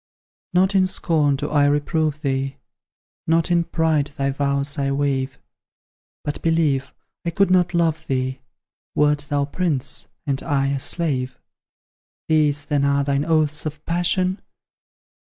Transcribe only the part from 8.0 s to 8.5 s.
thee,